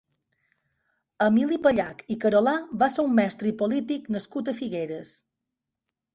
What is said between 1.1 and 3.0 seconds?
Emili Pallach i Carolà va